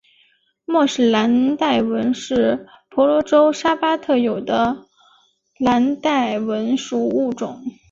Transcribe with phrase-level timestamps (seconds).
[0.65, 4.85] 莫氏蓝带蚊是婆罗洲沙巴特有的的
[5.59, 7.63] 蓝带蚊属物种。